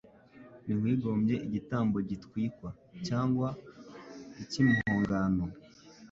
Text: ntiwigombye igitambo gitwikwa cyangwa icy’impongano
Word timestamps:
ntiwigombye 0.63 1.35
igitambo 1.47 1.97
gitwikwa 2.09 2.69
cyangwa 3.07 3.47
icy’impongano 4.41 5.45